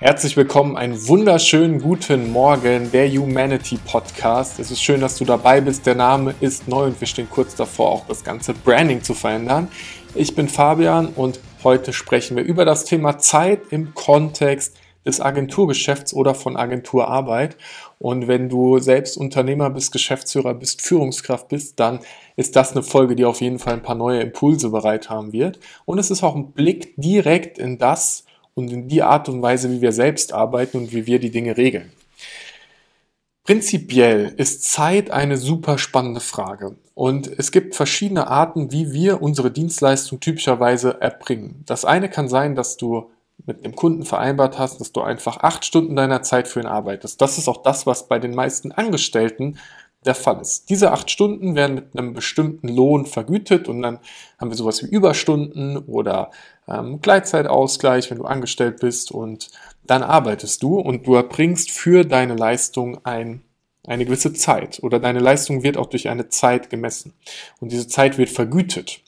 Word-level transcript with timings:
Herzlich 0.00 0.36
willkommen, 0.36 0.76
einen 0.76 1.06
wunderschönen 1.06 1.80
guten 1.80 2.32
Morgen, 2.32 2.90
der 2.90 3.08
Humanity 3.08 3.78
Podcast. 3.86 4.58
Es 4.58 4.72
ist 4.72 4.82
schön, 4.82 5.00
dass 5.00 5.18
du 5.18 5.24
dabei 5.24 5.60
bist. 5.60 5.86
Der 5.86 5.94
Name 5.94 6.34
ist 6.40 6.66
neu 6.66 6.86
und 6.86 7.00
wir 7.00 7.06
stehen 7.06 7.30
kurz 7.30 7.54
davor, 7.54 7.92
auch 7.92 8.06
das 8.08 8.24
ganze 8.24 8.54
Branding 8.54 9.04
zu 9.04 9.14
verändern. 9.14 9.68
Ich 10.16 10.34
bin 10.34 10.48
Fabian 10.48 11.06
und 11.14 11.38
heute 11.62 11.92
sprechen 11.92 12.36
wir 12.36 12.42
über 12.42 12.64
das 12.64 12.84
Thema 12.84 13.18
Zeit 13.18 13.60
im 13.70 13.94
Kontext 13.94 14.76
des 15.06 15.20
Agenturgeschäfts 15.20 16.12
oder 16.12 16.34
von 16.34 16.56
Agenturarbeit. 16.56 17.56
Und 18.00 18.26
wenn 18.26 18.48
du 18.48 18.80
selbst 18.80 19.16
Unternehmer 19.16 19.70
bist, 19.70 19.92
Geschäftsführer 19.92 20.54
bist, 20.54 20.82
Führungskraft 20.82 21.46
bist, 21.46 21.78
dann 21.78 22.00
ist 22.34 22.56
das 22.56 22.72
eine 22.72 22.82
Folge, 22.82 23.14
die 23.14 23.24
auf 23.24 23.40
jeden 23.40 23.60
Fall 23.60 23.74
ein 23.74 23.82
paar 23.82 23.94
neue 23.94 24.20
Impulse 24.20 24.70
bereit 24.70 25.08
haben 25.08 25.32
wird. 25.32 25.60
Und 25.84 26.00
es 26.00 26.10
ist 26.10 26.24
auch 26.24 26.34
ein 26.34 26.50
Blick 26.50 26.94
direkt 26.96 27.58
in 27.58 27.78
das, 27.78 28.23
und 28.54 28.72
in 28.72 28.88
die 28.88 29.02
Art 29.02 29.28
und 29.28 29.42
Weise, 29.42 29.70
wie 29.70 29.80
wir 29.80 29.92
selbst 29.92 30.32
arbeiten 30.32 30.78
und 30.78 30.92
wie 30.92 31.06
wir 31.06 31.18
die 31.18 31.30
Dinge 31.30 31.56
regeln. 31.56 31.92
Prinzipiell 33.44 34.32
ist 34.36 34.64
Zeit 34.64 35.10
eine 35.10 35.36
super 35.36 35.76
spannende 35.76 36.20
Frage 36.20 36.76
und 36.94 37.26
es 37.26 37.52
gibt 37.52 37.74
verschiedene 37.74 38.28
Arten, 38.28 38.72
wie 38.72 38.92
wir 38.92 39.20
unsere 39.20 39.50
Dienstleistung 39.50 40.20
typischerweise 40.20 41.00
erbringen. 41.00 41.62
Das 41.66 41.84
eine 41.84 42.08
kann 42.08 42.28
sein, 42.28 42.54
dass 42.54 42.78
du 42.78 43.10
mit 43.46 43.64
dem 43.64 43.74
Kunden 43.74 44.04
vereinbart 44.04 44.58
hast, 44.58 44.80
dass 44.80 44.92
du 44.92 45.02
einfach 45.02 45.38
acht 45.38 45.64
Stunden 45.64 45.96
deiner 45.96 46.22
Zeit 46.22 46.48
für 46.48 46.60
ihn 46.60 46.66
arbeitest. 46.66 47.20
Das 47.20 47.36
ist 47.36 47.48
auch 47.48 47.62
das, 47.62 47.86
was 47.86 48.08
bei 48.08 48.18
den 48.18 48.34
meisten 48.34 48.72
Angestellten 48.72 49.58
der 50.04 50.14
Fall 50.14 50.40
ist. 50.40 50.68
Diese 50.70 50.92
acht 50.92 51.10
Stunden 51.10 51.54
werden 51.54 51.74
mit 51.74 51.96
einem 51.96 52.14
bestimmten 52.14 52.68
Lohn 52.68 53.06
vergütet 53.06 53.68
und 53.68 53.82
dann 53.82 53.98
haben 54.38 54.50
wir 54.50 54.56
sowas 54.56 54.82
wie 54.82 54.88
Überstunden 54.88 55.78
oder 55.78 56.30
ähm, 56.68 57.00
Gleitzeitausgleich, 57.00 58.10
wenn 58.10 58.18
du 58.18 58.24
angestellt 58.24 58.80
bist 58.80 59.10
und 59.10 59.50
dann 59.86 60.02
arbeitest 60.02 60.62
du 60.62 60.78
und 60.78 61.06
du 61.06 61.14
erbringst 61.14 61.70
für 61.70 62.04
deine 62.04 62.34
Leistung 62.34 63.04
ein, 63.04 63.42
eine 63.86 64.04
gewisse 64.04 64.32
Zeit 64.32 64.82
oder 64.82 64.98
deine 64.98 65.20
Leistung 65.20 65.62
wird 65.62 65.76
auch 65.76 65.86
durch 65.86 66.08
eine 66.08 66.28
Zeit 66.28 66.70
gemessen 66.70 67.14
und 67.60 67.72
diese 67.72 67.88
Zeit 67.88 68.18
wird 68.18 68.30
vergütet. 68.30 69.00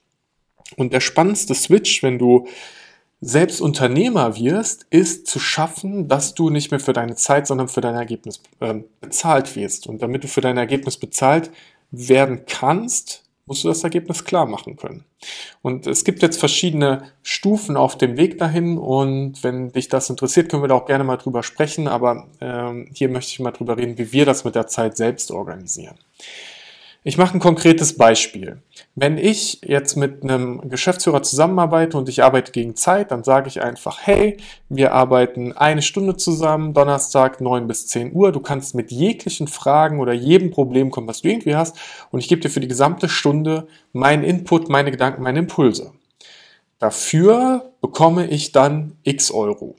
Und 0.77 0.93
der 0.93 1.01
spannendste 1.01 1.55
Switch, 1.55 2.03
wenn 2.03 2.19
du 2.19 2.47
selbst 3.27 3.61
Unternehmer 3.61 4.37
wirst, 4.37 4.87
ist 4.91 5.27
zu 5.27 5.41
schaffen, 5.41 6.07
dass 6.07 6.35
du 6.35 6.49
nicht 6.49 6.71
mehr 6.71 6.79
für 6.79 6.93
deine 6.93 7.17
Zeit, 7.17 7.49
sondern 7.49 7.67
für 7.67 7.81
dein 7.81 7.97
Ergebnis 7.97 8.41
äh, 8.61 8.75
bezahlt 9.01 9.57
wirst. 9.57 9.89
Und 9.89 10.01
damit 10.01 10.23
du 10.23 10.29
für 10.29 10.41
dein 10.41 10.57
Ergebnis 10.57 10.97
bezahlt 10.97 11.51
werden 11.91 12.45
kannst, 12.47 13.25
musst 13.45 13.65
du 13.65 13.69
das 13.69 13.83
Ergebnis 13.83 14.25
klar 14.25 14.47
machen 14.47 14.77
können. 14.77 15.05
Und 15.61 15.89
es 15.89 16.05
gibt 16.05 16.23
jetzt 16.23 16.39
verschiedene 16.39 17.11
Stufen 17.23 17.77
auf 17.77 17.99
dem 17.99 18.17
Weg 18.17 18.39
dahin 18.39 18.79
und 18.79 19.43
wenn 19.43 19.73
dich 19.73 19.89
das 19.89 20.09
interessiert, 20.09 20.49
können 20.49 20.63
wir 20.63 20.69
da 20.69 20.77
auch 20.77 20.87
gerne 20.87 21.05
mal 21.05 21.17
drüber 21.17 21.43
sprechen, 21.43 21.89
aber 21.89 22.29
ähm, 22.41 22.89
hier 22.93 23.09
möchte 23.09 23.33
ich 23.33 23.41
mal 23.41 23.53
drüber 23.53 23.77
reden, 23.77 23.99
wie 23.99 24.13
wir 24.13 24.25
das 24.25 24.45
mit 24.45 24.55
der 24.55 24.69
Zeit 24.69 24.97
selbst 24.97 25.33
organisieren. 25.33 25.97
Ich 27.09 27.19
mache 27.19 27.35
ein 27.35 27.41
konkretes 27.41 27.97
Beispiel. 27.97 28.61
Wenn 28.97 29.17
ich 29.17 29.61
jetzt 29.63 29.95
mit 29.95 30.25
einem 30.25 30.69
Geschäftsführer 30.69 31.23
zusammenarbeite 31.23 31.97
und 31.97 32.09
ich 32.09 32.25
arbeite 32.25 32.51
gegen 32.51 32.75
Zeit, 32.75 33.13
dann 33.13 33.23
sage 33.23 33.47
ich 33.47 33.63
einfach, 33.63 34.01
hey, 34.03 34.39
wir 34.69 34.93
arbeiten 34.93 35.53
eine 35.53 35.83
Stunde 35.83 36.17
zusammen, 36.17 36.75
Donnerstag 36.75 37.41
9 37.41 37.69
bis 37.69 37.87
10 37.87 38.13
Uhr. 38.13 38.33
Du 38.33 38.41
kannst 38.41 38.75
mit 38.75 38.91
jeglichen 38.91 39.47
Fragen 39.47 40.01
oder 40.01 40.13
jedem 40.13 40.51
Problem 40.51 40.91
kommen, 40.91 41.07
was 41.07 41.23
du 41.23 41.29
irgendwie 41.29 41.55
hast. 41.55 41.77
Und 42.11 42.19
ich 42.19 42.27
gebe 42.27 42.41
dir 42.41 42.51
für 42.51 42.59
die 42.59 42.67
gesamte 42.67 43.09
Stunde 43.09 43.69
meinen 43.93 44.25
Input, 44.25 44.69
meine 44.69 44.91
Gedanken, 44.91 45.23
meine 45.23 45.39
Impulse. 45.39 45.93
Dafür 46.81 47.71
bekomme 47.81 48.27
ich 48.27 48.51
dann 48.51 48.97
x 49.05 49.31
Euro. 49.31 49.77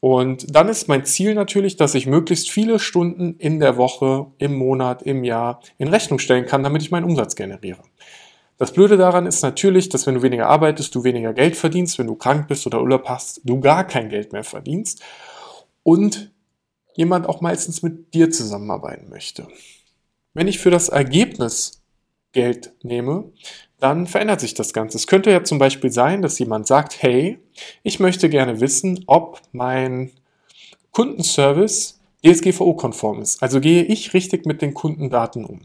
Und 0.00 0.54
dann 0.54 0.68
ist 0.70 0.88
mein 0.88 1.04
Ziel 1.04 1.34
natürlich, 1.34 1.76
dass 1.76 1.94
ich 1.94 2.06
möglichst 2.06 2.50
viele 2.50 2.78
Stunden 2.78 3.36
in 3.36 3.60
der 3.60 3.76
Woche, 3.76 4.26
im 4.38 4.56
Monat, 4.56 5.02
im 5.02 5.24
Jahr 5.24 5.60
in 5.76 5.88
Rechnung 5.88 6.18
stellen 6.18 6.46
kann, 6.46 6.62
damit 6.62 6.82
ich 6.82 6.90
meinen 6.90 7.04
Umsatz 7.04 7.36
generiere. 7.36 7.82
Das 8.56 8.72
Blöde 8.72 8.96
daran 8.96 9.26
ist 9.26 9.42
natürlich, 9.42 9.88
dass 9.90 10.06
wenn 10.06 10.14
du 10.14 10.22
weniger 10.22 10.48
arbeitest, 10.48 10.94
du 10.94 11.04
weniger 11.04 11.32
Geld 11.32 11.56
verdienst, 11.56 11.98
wenn 11.98 12.06
du 12.06 12.14
krank 12.14 12.48
bist 12.48 12.66
oder 12.66 12.80
Urlaub 12.80 13.08
hast, 13.08 13.40
du 13.44 13.60
gar 13.60 13.86
kein 13.86 14.08
Geld 14.08 14.32
mehr 14.32 14.44
verdienst 14.44 15.02
und 15.82 16.30
jemand 16.94 17.26
auch 17.26 17.40
meistens 17.40 17.82
mit 17.82 18.12
dir 18.14 18.30
zusammenarbeiten 18.30 19.08
möchte. 19.08 19.48
Wenn 20.34 20.48
ich 20.48 20.58
für 20.58 20.70
das 20.70 20.88
Ergebnis 20.88 21.79
Geld 22.32 22.72
nehme, 22.82 23.24
dann 23.80 24.06
verändert 24.06 24.40
sich 24.40 24.54
das 24.54 24.72
Ganze. 24.72 24.98
Es 24.98 25.06
könnte 25.06 25.30
ja 25.30 25.42
zum 25.42 25.58
Beispiel 25.58 25.90
sein, 25.90 26.22
dass 26.22 26.38
jemand 26.38 26.66
sagt, 26.66 27.02
hey, 27.02 27.38
ich 27.82 27.98
möchte 27.98 28.28
gerne 28.28 28.60
wissen, 28.60 29.04
ob 29.06 29.40
mein 29.52 30.12
Kundenservice 30.92 32.00
DSGVO-konform 32.24 33.22
ist. 33.22 33.42
Also 33.42 33.60
gehe 33.60 33.82
ich 33.82 34.12
richtig 34.12 34.44
mit 34.44 34.60
den 34.60 34.74
Kundendaten 34.74 35.44
um. 35.44 35.60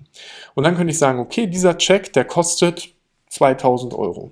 Und 0.54 0.64
dann 0.64 0.76
könnte 0.76 0.92
ich 0.92 0.98
sagen, 0.98 1.20
okay, 1.20 1.48
dieser 1.48 1.78
Check, 1.78 2.14
der 2.14 2.26
kostet 2.26 2.96
2000 3.30 3.94
Euro. 3.94 4.32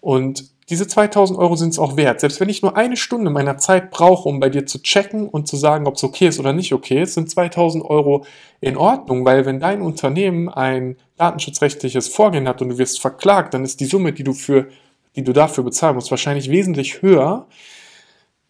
Und 0.00 0.50
diese 0.68 0.86
2000 0.86 1.38
Euro 1.38 1.54
sind 1.54 1.70
es 1.70 1.78
auch 1.78 1.96
wert. 1.96 2.20
Selbst 2.20 2.40
wenn 2.40 2.48
ich 2.48 2.62
nur 2.62 2.76
eine 2.76 2.96
Stunde 2.96 3.30
meiner 3.30 3.58
Zeit 3.58 3.90
brauche, 3.90 4.28
um 4.28 4.40
bei 4.40 4.48
dir 4.48 4.64
zu 4.64 4.82
checken 4.82 5.28
und 5.28 5.46
zu 5.46 5.56
sagen, 5.56 5.86
ob 5.86 5.96
es 5.96 6.04
okay 6.04 6.28
ist 6.28 6.40
oder 6.40 6.52
nicht 6.52 6.72
okay 6.72 7.02
ist, 7.02 7.14
sind 7.14 7.30
2000 7.30 7.84
Euro 7.84 8.24
in 8.60 8.76
Ordnung, 8.76 9.24
weil 9.24 9.44
wenn 9.44 9.60
dein 9.60 9.82
Unternehmen 9.82 10.48
ein 10.48 10.96
datenschutzrechtliches 11.22 12.08
Vorgehen 12.08 12.48
hat 12.48 12.60
und 12.60 12.70
du 12.70 12.78
wirst 12.78 13.00
verklagt, 13.00 13.54
dann 13.54 13.64
ist 13.64 13.78
die 13.80 13.84
Summe, 13.84 14.12
die 14.12 14.24
du 14.24 14.32
für, 14.32 14.68
die 15.14 15.22
du 15.22 15.32
dafür 15.32 15.62
bezahlen 15.62 15.94
musst, 15.94 16.10
wahrscheinlich 16.10 16.50
wesentlich 16.50 17.00
höher, 17.00 17.46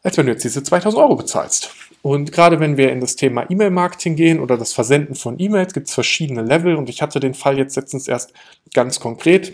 als 0.02 0.16
wenn 0.16 0.26
du 0.26 0.32
jetzt 0.32 0.44
diese 0.44 0.62
2000 0.62 1.02
Euro 1.02 1.16
bezahlst. 1.16 1.74
Und 2.00 2.32
gerade 2.32 2.58
wenn 2.58 2.76
wir 2.76 2.90
in 2.90 3.00
das 3.00 3.14
Thema 3.14 3.48
E-Mail-Marketing 3.48 4.16
gehen 4.16 4.40
oder 4.40 4.56
das 4.56 4.72
Versenden 4.72 5.14
von 5.14 5.38
E-Mails, 5.38 5.74
gibt 5.74 5.88
es 5.88 5.94
verschiedene 5.94 6.42
Level 6.42 6.74
und 6.74 6.88
ich 6.88 7.02
hatte 7.02 7.20
den 7.20 7.34
Fall 7.34 7.58
jetzt 7.58 7.76
letztens 7.76 8.08
erst 8.08 8.32
ganz 8.74 8.98
konkret 8.98 9.52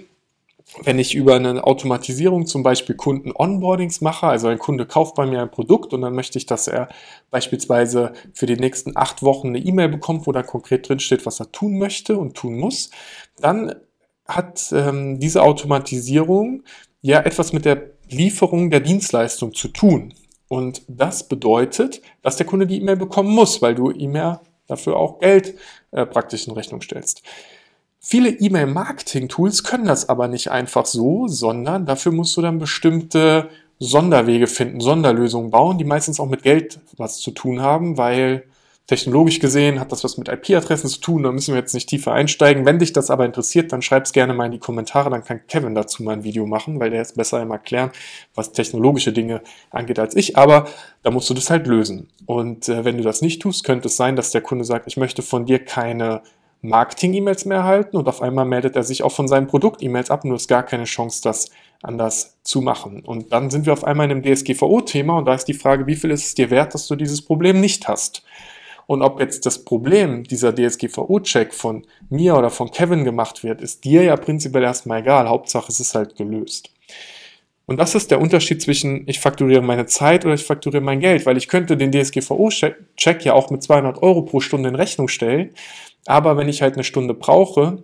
wenn 0.85 0.99
ich 0.99 1.15
über 1.15 1.35
eine 1.35 1.65
Automatisierung 1.65 2.47
zum 2.47 2.63
Beispiel 2.63 2.95
Kunden-Onboardings 2.95 4.01
mache, 4.01 4.27
also 4.27 4.49
ein 4.49 4.59
Kunde 4.59 4.87
kauft 4.87 5.15
bei 5.15 5.27
mir 5.27 5.41
ein 5.41 5.51
Produkt 5.51 5.93
und 5.95 6.03
dann 6.03 6.15
möchte 6.15 6.39
ich, 6.39 6.47
dass 6.47 6.69
er 6.69 6.89
beispielsweise 7.31 8.13
für 8.35 8.47
die 8.47 8.57
nächsten 8.57 8.97
acht 8.97 9.23
Wochen 9.23 9.49
eine 9.49 9.59
E-Mail 9.59 9.89
bekommt, 9.89 10.27
wo 10.27 10.33
da 10.33 10.43
konkret 10.43 10.89
drin 10.89 11.01
steht, 11.01 11.27
was 11.27 11.41
er 11.41 11.51
tun 11.53 11.79
möchte 11.79 12.19
und 12.19 12.37
tun 12.37 12.59
muss, 12.59 12.91
dann 13.41 13.75
hat 14.27 14.73
ähm, 14.73 15.19
diese 15.19 15.43
Automatisierung 15.43 16.63
ja 17.01 17.21
etwas 17.21 17.53
mit 17.53 17.65
der 17.65 17.91
Lieferung 18.11 18.71
der 18.71 18.81
Dienstleistung 18.81 19.55
zu 19.55 19.69
tun. 19.69 20.13
Und 20.49 20.83
das 20.87 21.29
bedeutet, 21.29 22.03
dass 22.23 22.37
der 22.37 22.47
Kunde 22.47 22.67
die 22.67 22.79
E-Mail 22.79 22.97
bekommen 22.97 23.35
muss, 23.35 23.61
weil 23.63 23.75
du 23.75 23.91
ihm 23.91 24.17
ja 24.17 24.41
dafür 24.67 24.97
auch 24.97 25.19
Geld 25.19 25.55
äh, 25.91 26.07
praktisch 26.07 26.47
in 26.47 26.55
Rechnung 26.55 26.81
stellst. 26.83 27.23
Viele 28.11 28.31
E-Mail-Marketing-Tools 28.31 29.65
können 29.65 29.85
das 29.85 30.09
aber 30.09 30.29
nicht 30.29 30.51
einfach 30.51 30.87
so, 30.87 31.29
sondern 31.29 31.85
dafür 31.85 32.11
musst 32.11 32.35
du 32.39 32.41
dann 32.41 32.59
bestimmte 32.59 33.51
Sonderwege 33.79 34.47
finden, 34.47 34.81
Sonderlösungen 34.81 35.51
bauen, 35.51 35.77
die 35.77 35.85
meistens 35.85 36.19
auch 36.19 36.27
mit 36.27 36.43
Geld 36.43 36.81
was 36.97 37.19
zu 37.19 37.33
tun 37.33 37.61
haben, 37.61 37.99
weil 37.99 38.45
technologisch 38.87 39.41
gesehen 39.41 39.79
hat 39.79 39.93
das 39.93 40.05
was 40.05 40.17
mit 40.17 40.29
IP-Adressen 40.29 40.89
zu 40.89 41.01
tun, 41.01 41.23
da 41.23 41.33
müssen 41.33 41.53
wir 41.53 41.61
jetzt 41.61 41.75
nicht 41.75 41.91
tiefer 41.91 42.13
einsteigen. 42.13 42.65
Wenn 42.65 42.79
dich 42.79 42.95
das 42.95 43.11
aber 43.11 43.27
interessiert, 43.27 43.73
dann 43.73 43.83
schreib 43.83 44.07
es 44.07 44.15
gerne 44.15 44.33
mal 44.33 44.47
in 44.47 44.53
die 44.53 44.59
Kommentare, 44.59 45.11
dann 45.11 45.23
kann 45.23 45.47
Kevin 45.47 45.75
dazu 45.75 46.03
mal 46.03 46.13
ein 46.13 46.25
Video 46.25 46.47
machen, 46.47 46.81
weil 46.81 46.89
der 46.89 47.03
ist 47.03 47.15
besser 47.15 47.43
im 47.43 47.51
Erklären, 47.51 47.91
was 48.35 48.53
technologische 48.53 49.13
Dinge 49.13 49.43
angeht 49.71 49.99
als 49.99 50.17
ich, 50.17 50.35
aber 50.35 50.67
da 51.03 51.11
musst 51.11 51.29
du 51.29 51.35
das 51.35 51.51
halt 51.51 51.67
lösen. 51.67 52.09
Und 52.25 52.71
äh, 52.71 52.87
wenn 52.87 52.97
du 52.97 53.03
das 53.03 53.21
nicht 53.21 53.43
tust, 53.43 53.65
könnte 53.65 53.89
es 53.89 53.99
sein, 53.99 54.17
dass 54.17 54.31
der 54.31 54.41
Kunde 54.41 54.65
sagt, 54.65 54.87
ich 54.87 54.97
möchte 54.97 55.21
von 55.21 55.45
dir 55.45 55.63
keine 55.63 56.23
Marketing-E-Mails 56.63 57.45
mehr 57.45 57.59
erhalten 57.59 57.97
und 57.97 58.09
auf 58.09 58.21
einmal 58.21 58.45
meldet 58.45 58.77
er 58.77 58.83
sich 58.83 59.03
auch 59.03 59.13
von 59.13 59.29
seinen 59.29 59.47
Produkt-E-Mails 59.47 60.11
ab 60.11 60.23
du 60.23 60.33
hast 60.33 60.49
gar 60.49 60.65
keine 60.65 60.85
Chance, 60.85 61.23
das 61.23 61.51
anders 61.83 62.39
zu 62.43 62.61
machen. 62.61 63.01
Und 63.05 63.33
dann 63.33 63.51
sind 63.51 63.67
wir 63.67 63.73
auf 63.73 63.85
einmal 63.85 64.11
in 64.11 64.23
einem 64.23 64.23
DSGVO-Thema 64.23 65.19
und 65.19 65.27
da 65.27 65.35
ist 65.35 65.47
die 65.47 65.55
Frage, 65.55 65.87
wie 65.87 65.95
viel 65.95 66.11
ist 66.11 66.27
es 66.27 66.35
dir 66.35 66.51
wert, 66.51 66.75
dass 66.75 66.89
du 66.89 66.97
dieses 66.97 67.23
Problem 67.23 67.61
nicht 67.61 67.87
hast? 67.87 68.25
Und 68.87 69.03
ob 69.03 69.21
jetzt 69.21 69.45
das 69.45 69.65
Problem, 69.65 70.25
dieser 70.25 70.55
DSGVO-Check 70.55 71.53
von 71.53 71.87
mir 72.09 72.37
oder 72.37 72.51
von 72.51 72.71
Kevin 72.71 73.05
gemacht 73.05 73.45
wird, 73.45 73.61
ist 73.61 73.85
dir 73.85 74.03
ja 74.03 74.17
prinzipiell 74.17 74.63
erstmal 74.65 75.01
egal. 75.01 75.29
Hauptsache 75.29 75.71
es 75.71 75.79
ist 75.79 75.95
halt 75.95 76.17
gelöst. 76.17 76.71
Und 77.69 77.77
das 77.77 77.95
ist 77.95 78.11
der 78.11 78.21
Unterschied 78.21 78.61
zwischen 78.61 79.05
ich 79.07 79.21
fakturiere 79.21 79.63
meine 79.63 79.87
Zeit 79.87 80.25
oder 80.25 80.35
ich 80.35 80.45
fakturiere 80.45 80.83
mein 80.83 80.99
Geld, 80.99 81.25
weil 81.25 81.37
ich 81.37 81.47
könnte 81.47 81.77
den 81.77 81.93
DSGVO-Check 81.93 83.25
ja 83.25 83.35
auch 83.35 83.51
mit 83.51 83.63
200 83.63 84.03
Euro 84.03 84.23
pro 84.23 84.41
Stunde 84.41 84.69
in 84.71 84.75
Rechnung 84.75 85.07
stellen 85.07 85.51
aber 86.09 86.39
wenn 86.39 86.49
ich 86.49 86.63
halt 86.63 86.75
eine 86.75 86.85
Stunde 86.85 87.13
brauche, 87.13 87.83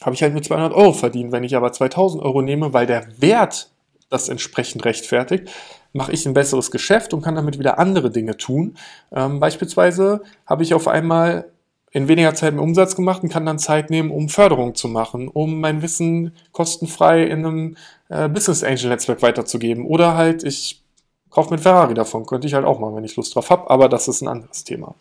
habe 0.00 0.14
ich 0.14 0.22
halt 0.22 0.32
nur 0.32 0.42
200 0.42 0.72
Euro 0.72 0.94
verdient. 0.94 1.30
Wenn 1.30 1.44
ich 1.44 1.54
aber 1.54 1.72
2000 1.72 2.22
Euro 2.22 2.40
nehme, 2.40 2.72
weil 2.72 2.86
der 2.86 3.06
Wert 3.20 3.70
das 4.08 4.30
entsprechend 4.30 4.86
rechtfertigt, 4.86 5.50
mache 5.92 6.12
ich 6.12 6.24
ein 6.24 6.32
besseres 6.32 6.70
Geschäft 6.70 7.12
und 7.12 7.20
kann 7.20 7.34
damit 7.34 7.58
wieder 7.58 7.78
andere 7.78 8.10
Dinge 8.10 8.38
tun. 8.38 8.78
Ähm, 9.12 9.40
beispielsweise 9.40 10.22
habe 10.46 10.62
ich 10.62 10.72
auf 10.72 10.88
einmal 10.88 11.50
in 11.94 12.08
weniger 12.08 12.34
Zeit 12.34 12.54
mehr 12.54 12.62
Umsatz 12.62 12.96
gemacht 12.96 13.22
und 13.22 13.30
kann 13.30 13.46
dann 13.46 13.60
Zeit 13.60 13.88
nehmen, 13.88 14.10
um 14.10 14.28
Förderung 14.28 14.74
zu 14.74 14.88
machen, 14.88 15.28
um 15.28 15.60
mein 15.60 15.80
Wissen 15.80 16.34
kostenfrei 16.50 17.22
in 17.22 17.46
einem 17.46 17.76
äh, 18.08 18.28
Business 18.28 18.64
Angel 18.64 18.88
Netzwerk 18.88 19.22
weiterzugeben. 19.22 19.86
Oder 19.86 20.16
halt, 20.16 20.42
ich 20.42 20.82
kauf 21.30 21.50
mit 21.50 21.60
Ferrari 21.60 21.94
davon. 21.94 22.26
Könnte 22.26 22.48
ich 22.48 22.54
halt 22.54 22.64
auch 22.64 22.80
mal, 22.80 22.94
wenn 22.96 23.04
ich 23.04 23.14
Lust 23.14 23.34
drauf 23.34 23.48
habe, 23.48 23.70
aber 23.70 23.88
das 23.88 24.08
ist 24.08 24.22
ein 24.22 24.28
anderes 24.28 24.64
Thema. 24.64 24.96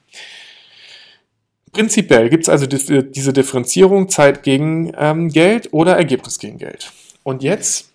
Prinzipiell 1.71 2.29
gibt 2.29 2.43
es 2.43 2.49
also 2.49 2.67
diese 2.67 3.33
Differenzierung 3.33 4.07
Zeit 4.07 4.43
gegen 4.43 4.93
ähm, 4.95 5.29
Geld 5.29 5.73
oder 5.73 5.97
Ergebnis 5.97 6.37
gegen 6.37 6.59
Geld. 6.59 6.91
Und 7.23 7.41
jetzt 7.41 7.92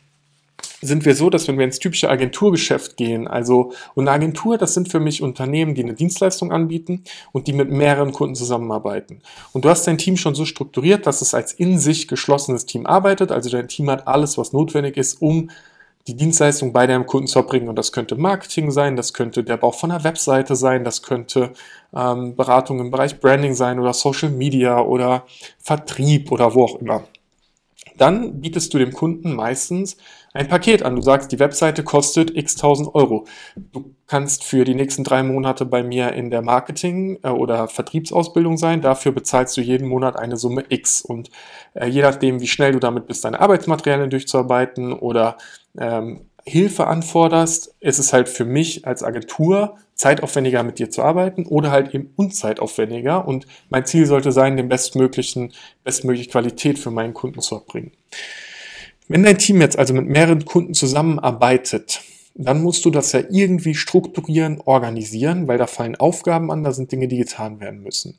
sind 0.80 1.04
wir 1.04 1.14
so, 1.14 1.30
dass 1.30 1.48
wenn 1.48 1.58
wir 1.58 1.64
ins 1.64 1.78
typische 1.78 2.08
Agenturgeschäft 2.08 2.96
gehen, 2.96 3.26
also 3.26 3.72
und 3.94 4.06
eine 4.06 4.14
Agentur, 4.14 4.58
das 4.58 4.74
sind 4.74 4.88
für 4.88 5.00
mich 5.00 5.22
Unternehmen, 5.22 5.74
die 5.74 5.82
eine 5.82 5.94
Dienstleistung 5.94 6.52
anbieten 6.52 7.02
und 7.32 7.46
die 7.46 7.52
mit 7.52 7.70
mehreren 7.70 8.12
Kunden 8.12 8.34
zusammenarbeiten. 8.34 9.20
Und 9.52 9.64
du 9.64 9.68
hast 9.68 9.86
dein 9.86 9.98
Team 9.98 10.16
schon 10.16 10.34
so 10.34 10.44
strukturiert, 10.44 11.06
dass 11.06 11.20
es 11.20 11.34
als 11.34 11.52
in 11.52 11.78
sich 11.78 12.08
geschlossenes 12.08 12.66
Team 12.66 12.86
arbeitet, 12.86 13.32
also 13.32 13.50
dein 13.50 13.68
Team 13.68 13.90
hat 13.90 14.06
alles, 14.06 14.38
was 14.38 14.52
notwendig 14.52 14.96
ist, 14.96 15.20
um 15.20 15.50
die 16.06 16.16
Dienstleistung 16.16 16.72
bei 16.72 16.86
deinem 16.86 17.06
Kunden 17.06 17.26
zu 17.26 17.38
erbringen. 17.40 17.68
Und 17.68 17.76
das 17.76 17.92
könnte 17.92 18.16
Marketing 18.16 18.70
sein, 18.70 18.96
das 18.96 19.12
könnte 19.12 19.44
der 19.44 19.58
Bau 19.58 19.72
von 19.72 19.90
einer 19.90 20.04
Webseite 20.04 20.56
sein, 20.56 20.84
das 20.84 21.02
könnte 21.02 21.52
ähm, 21.94 22.34
Beratung 22.34 22.80
im 22.80 22.90
Bereich 22.90 23.20
Branding 23.20 23.54
sein 23.54 23.78
oder 23.78 23.92
Social 23.92 24.30
Media 24.30 24.80
oder 24.80 25.26
Vertrieb 25.58 26.32
oder 26.32 26.54
wo 26.54 26.64
auch 26.64 26.80
immer 26.80 27.04
dann 28.00 28.40
bietest 28.40 28.72
du 28.72 28.78
dem 28.78 28.92
Kunden 28.92 29.34
meistens 29.34 29.96
ein 30.32 30.48
Paket 30.48 30.82
an. 30.82 30.96
Du 30.96 31.02
sagst, 31.02 31.32
die 31.32 31.38
Webseite 31.38 31.82
kostet 31.82 32.36
x 32.36 32.56
tausend 32.56 32.94
Euro. 32.94 33.26
Du 33.56 33.94
kannst 34.06 34.44
für 34.44 34.64
die 34.64 34.74
nächsten 34.74 35.04
drei 35.04 35.22
Monate 35.22 35.64
bei 35.64 35.82
mir 35.82 36.12
in 36.12 36.30
der 36.30 36.42
Marketing- 36.42 37.18
äh, 37.22 37.28
oder 37.28 37.68
Vertriebsausbildung 37.68 38.56
sein. 38.56 38.80
Dafür 38.80 39.12
bezahlst 39.12 39.56
du 39.56 39.60
jeden 39.60 39.88
Monat 39.88 40.18
eine 40.18 40.36
Summe 40.36 40.64
X. 40.68 41.02
Und 41.02 41.30
äh, 41.74 41.86
je 41.86 42.02
nachdem, 42.02 42.40
wie 42.40 42.46
schnell 42.46 42.72
du 42.72 42.78
damit 42.78 43.06
bist, 43.06 43.24
deine 43.24 43.40
Arbeitsmaterialien 43.40 44.10
durchzuarbeiten 44.10 44.92
oder 44.92 45.36
ähm, 45.78 46.26
Hilfe 46.44 46.86
anforderst, 46.86 47.74
ist 47.80 47.98
es 47.98 48.12
halt 48.12 48.28
für 48.28 48.44
mich 48.44 48.86
als 48.86 49.02
Agentur 49.02 49.76
zeitaufwendiger 49.98 50.62
mit 50.62 50.78
dir 50.78 50.90
zu 50.90 51.02
arbeiten 51.02 51.44
oder 51.46 51.70
halt 51.70 51.94
eben 51.94 52.12
unzeitaufwendiger. 52.16 53.26
Und 53.26 53.46
mein 53.68 53.84
Ziel 53.84 54.06
sollte 54.06 54.32
sein, 54.32 54.56
den 54.56 54.68
bestmöglichen, 54.68 55.52
bestmögliche 55.84 56.30
Qualität 56.30 56.78
für 56.78 56.90
meinen 56.90 57.14
Kunden 57.14 57.40
zu 57.40 57.56
erbringen. 57.56 57.92
Wenn 59.08 59.24
dein 59.24 59.38
Team 59.38 59.60
jetzt 59.60 59.78
also 59.78 59.92
mit 59.94 60.06
mehreren 60.06 60.44
Kunden 60.44 60.74
zusammenarbeitet, 60.74 62.00
dann 62.40 62.62
musst 62.62 62.84
du 62.84 62.90
das 62.90 63.10
ja 63.10 63.22
irgendwie 63.28 63.74
strukturieren, 63.74 64.60
organisieren, 64.64 65.48
weil 65.48 65.58
da 65.58 65.66
fallen 65.66 65.96
Aufgaben 65.96 66.52
an, 66.52 66.62
da 66.62 66.72
sind 66.72 66.92
Dinge, 66.92 67.08
die 67.08 67.18
getan 67.18 67.58
werden 67.58 67.82
müssen. 67.82 68.16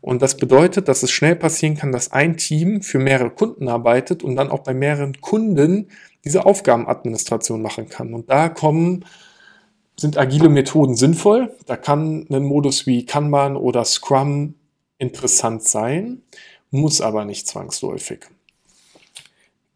Und 0.00 0.22
das 0.22 0.38
bedeutet, 0.38 0.88
dass 0.88 1.02
es 1.02 1.10
schnell 1.10 1.36
passieren 1.36 1.76
kann, 1.76 1.92
dass 1.92 2.12
ein 2.12 2.38
Team 2.38 2.80
für 2.80 2.98
mehrere 2.98 3.28
Kunden 3.28 3.68
arbeitet 3.68 4.22
und 4.22 4.36
dann 4.36 4.48
auch 4.50 4.60
bei 4.60 4.72
mehreren 4.72 5.20
Kunden 5.20 5.88
diese 6.24 6.46
Aufgabenadministration 6.46 7.60
machen 7.60 7.90
kann. 7.90 8.14
Und 8.14 8.30
da 8.30 8.48
kommen, 8.48 9.04
sind 10.00 10.16
agile 10.16 10.48
Methoden 10.48 10.96
sinnvoll. 10.96 11.54
Da 11.66 11.76
kann 11.76 12.26
ein 12.30 12.44
Modus 12.44 12.86
wie 12.86 13.04
Kanban 13.04 13.56
oder 13.56 13.84
Scrum 13.84 14.54
interessant 14.98 15.62
sein, 15.62 16.22
muss 16.70 17.00
aber 17.00 17.24
nicht 17.24 17.46
zwangsläufig. 17.46 18.26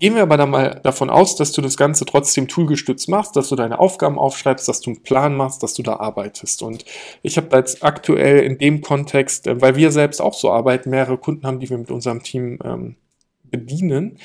Gehen 0.01 0.17
wir 0.17 0.23
aber 0.23 0.37
dann 0.37 0.51
mal 0.51 0.81
davon 0.83 1.09
aus, 1.09 1.37
dass 1.37 1.53
du 1.53 1.63
das 1.63 1.77
Ganze 1.77 2.05
trotzdem 2.05 2.49
toolgestützt 2.49 3.09
machst, 3.09 3.37
dass 3.37 3.49
du 3.49 3.57
deine 3.57 3.79
Aufgaben 3.79 4.19
aufschreibst, 4.19 4.67
dass 4.67 4.81
du 4.81 4.91
einen 4.91 5.03
Plan 5.03 5.37
machst, 5.37 5.63
dass 5.63 5.75
du 5.75 5.83
da 5.83 5.97
arbeitest. 5.97 6.63
Und 6.63 6.85
ich 7.23 7.37
habe 7.37 7.47
da 7.47 7.59
jetzt 7.59 7.85
aktuell 7.85 8.41
in 8.41 8.59
dem 8.59 8.81
Kontext, 8.81 9.47
äh, 9.47 9.61
weil 9.61 9.77
wir 9.77 9.93
selbst 9.93 10.21
auch 10.21 10.35
so 10.35 10.51
arbeiten, 10.51 10.91
mehrere 10.91 11.17
Kunden 11.17 11.47
haben, 11.47 11.61
die 11.61 11.71
wir 11.71 11.79
mit 11.79 11.91
unserem 11.91 12.23
Team 12.23 12.59
ähm, 12.65 12.97
bedienen, 13.45 14.19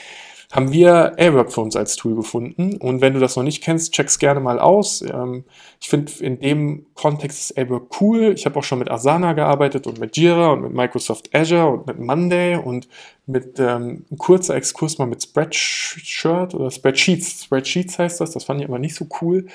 haben 0.52 0.72
wir 0.72 1.14
Airwork 1.18 1.54
für 1.54 1.62
uns 1.62 1.76
als 1.76 1.96
Tool 1.96 2.16
gefunden. 2.16 2.78
Und 2.78 3.02
wenn 3.02 3.14
du 3.14 3.20
das 3.20 3.36
noch 3.36 3.44
nicht 3.44 3.64
kennst, 3.64 3.94
check's 3.94 4.18
gerne 4.18 4.40
mal 4.40 4.60
aus. 4.60 5.04
Ähm, 5.04 5.44
ich 5.80 5.90
finde 5.90 6.12
in 6.22 6.40
dem 6.40 6.88
Kontext 6.96 7.40
ist 7.40 7.58
Airwork 7.58 8.02
cool. 8.02 8.34
Ich 8.34 8.46
habe 8.48 8.58
auch 8.58 8.64
schon 8.64 8.80
mit 8.80 8.90
Asana 8.90 9.34
gearbeitet 9.34 9.86
und 9.86 10.00
mit 10.00 10.18
Jira 10.18 10.54
und 10.54 10.62
mit 10.62 10.74
Microsoft 10.74 11.36
Azure 11.36 11.70
und 11.70 11.86
mit 11.86 12.00
Monday 12.00 12.56
und 12.56 12.88
mit 13.28 13.60
ähm, 13.60 14.06
kurzer 14.18 14.56
Exkurs 14.56 14.98
mal 14.98 15.06
mit 15.06 15.22
Spreadshirt 15.22 16.56
oder 16.56 16.72
Spreadsheets. 16.72 17.44
Spreadsheets 17.44 18.00
heißt 18.00 18.20
das. 18.20 18.32
Das 18.32 18.44
fand 18.44 18.60
ich 18.62 18.68
aber 18.68 18.80
nicht 18.80 18.96
so 18.96 19.08
cool. 19.22 19.46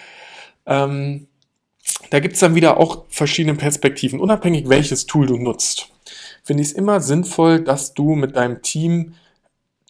Ähm, 0.65 1.27
da 2.11 2.21
gibt's 2.21 2.39
dann 2.39 2.55
wieder 2.55 2.79
auch 2.79 3.05
verschiedene 3.09 3.57
Perspektiven, 3.57 4.21
unabhängig 4.21 4.69
welches 4.69 5.07
Tool 5.07 5.27
du 5.27 5.39
nutzt. 5.39 5.89
Finde 6.45 6.63
ich 6.63 6.69
es 6.69 6.75
immer 6.75 7.01
sinnvoll, 7.01 7.65
dass 7.65 7.95
du 7.95 8.15
mit 8.15 8.37
deinem 8.37 8.63
Team 8.63 9.15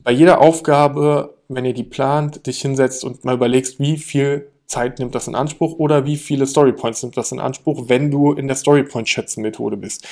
bei 0.04 0.12
jeder 0.12 0.40
Aufgabe, 0.40 1.34
wenn 1.48 1.64
ihr 1.64 1.74
die 1.74 1.82
plant, 1.82 2.46
dich 2.46 2.60
hinsetzt 2.60 3.04
und 3.04 3.24
mal 3.24 3.34
überlegst, 3.34 3.80
wie 3.80 3.96
viel 3.96 4.50
Zeit 4.66 4.98
nimmt 4.98 5.14
das 5.14 5.28
in 5.28 5.34
Anspruch 5.34 5.78
oder 5.78 6.06
wie 6.06 6.16
viele 6.16 6.46
Storypoints 6.46 7.02
nimmt 7.02 7.16
das 7.16 7.32
in 7.32 7.40
Anspruch, 7.40 7.88
wenn 7.88 8.10
du 8.10 8.32
in 8.32 8.46
der 8.46 8.56
Storypoint-Schätzen-Methode 8.56 9.76
bist. 9.76 10.06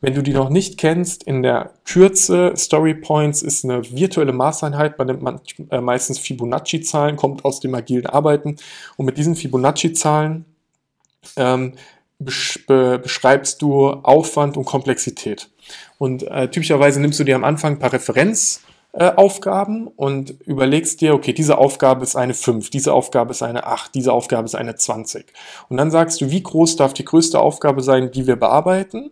Wenn 0.00 0.14
du 0.14 0.22
die 0.22 0.32
noch 0.32 0.50
nicht 0.50 0.78
kennst, 0.78 1.22
in 1.22 1.42
der 1.42 1.72
Kürze 1.84 2.52
Storypoints 2.56 3.42
ist 3.42 3.64
eine 3.64 3.82
virtuelle 3.90 4.32
Maßeinheit, 4.32 4.98
man 4.98 5.06
nimmt 5.06 5.22
man, 5.22 5.40
äh, 5.70 5.80
meistens 5.80 6.18
Fibonacci-Zahlen, 6.18 7.16
kommt 7.16 7.44
aus 7.44 7.60
dem 7.60 7.74
agilen 7.74 8.06
Arbeiten 8.06 8.56
und 8.96 9.06
mit 9.06 9.16
diesen 9.16 9.36
Fibonacci-Zahlen 9.36 10.44
ähm, 11.36 11.72
beschreibst 12.18 13.62
du 13.62 13.88
Aufwand 13.88 14.56
und 14.56 14.64
Komplexität. 14.64 15.50
Und 15.98 16.22
äh, 16.24 16.48
typischerweise 16.50 17.00
nimmst 17.00 17.18
du 17.18 17.24
dir 17.24 17.36
am 17.36 17.44
Anfang 17.44 17.74
ein 17.74 17.78
paar 17.78 17.92
Referenz 17.92 18.62
äh, 18.92 19.12
Aufgaben 19.14 19.88
und 19.88 20.30
überlegst 20.46 21.00
dir, 21.00 21.14
okay, 21.14 21.32
diese 21.32 21.58
Aufgabe 21.58 22.02
ist 22.02 22.16
eine 22.16 22.34
5, 22.34 22.70
diese 22.70 22.92
Aufgabe 22.92 23.32
ist 23.32 23.42
eine 23.42 23.66
8, 23.66 23.94
diese 23.94 24.12
Aufgabe 24.12 24.46
ist 24.46 24.54
eine 24.54 24.74
20. 24.74 25.26
Und 25.68 25.76
dann 25.76 25.90
sagst 25.90 26.20
du, 26.20 26.30
wie 26.30 26.42
groß 26.42 26.76
darf 26.76 26.94
die 26.94 27.04
größte 27.04 27.38
Aufgabe 27.38 27.82
sein, 27.82 28.10
die 28.10 28.26
wir 28.26 28.36
bearbeiten? 28.36 29.10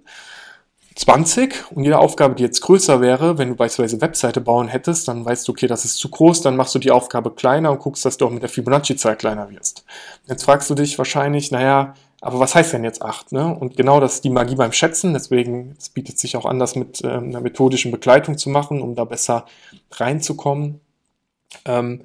20 0.96 1.72
und 1.72 1.82
jede 1.82 1.98
Aufgabe, 1.98 2.36
die 2.36 2.44
jetzt 2.44 2.60
größer 2.60 3.00
wäre, 3.00 3.36
wenn 3.36 3.48
du 3.48 3.56
beispielsweise 3.56 4.00
Webseite 4.00 4.40
bauen 4.40 4.68
hättest, 4.68 5.08
dann 5.08 5.24
weißt 5.24 5.46
du, 5.46 5.52
okay, 5.52 5.66
das 5.66 5.84
ist 5.84 5.96
zu 5.96 6.08
groß, 6.08 6.40
dann 6.42 6.56
machst 6.56 6.74
du 6.74 6.78
die 6.78 6.92
Aufgabe 6.92 7.32
kleiner 7.32 7.72
und 7.72 7.80
guckst, 7.80 8.04
dass 8.04 8.16
du 8.16 8.26
auch 8.26 8.30
mit 8.30 8.42
der 8.42 8.48
Fibonacci-Zahl 8.48 9.16
kleiner 9.16 9.50
wirst. 9.50 9.84
Jetzt 10.28 10.44
fragst 10.44 10.70
du 10.70 10.74
dich 10.74 10.96
wahrscheinlich, 10.96 11.50
naja, 11.50 11.94
aber 12.24 12.40
was 12.40 12.54
heißt 12.54 12.72
denn 12.72 12.84
jetzt 12.84 13.02
8? 13.02 13.32
Ne? 13.32 13.54
Und 13.54 13.76
genau 13.76 14.00
das 14.00 14.14
ist 14.14 14.24
die 14.24 14.30
Magie 14.30 14.56
beim 14.56 14.72
Schätzen. 14.72 15.12
Deswegen 15.12 15.74
es 15.78 15.90
bietet 15.90 16.18
sich 16.18 16.38
auch 16.38 16.46
an, 16.46 16.58
das 16.58 16.74
mit 16.74 17.02
ähm, 17.04 17.24
einer 17.24 17.42
methodischen 17.42 17.92
Begleitung 17.92 18.38
zu 18.38 18.48
machen, 18.48 18.80
um 18.80 18.94
da 18.94 19.04
besser 19.04 19.44
reinzukommen. 19.92 20.80
Ähm, 21.66 22.00